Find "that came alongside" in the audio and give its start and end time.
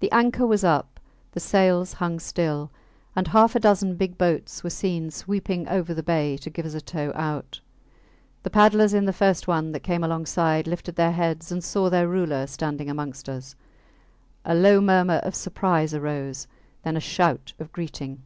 9.72-10.66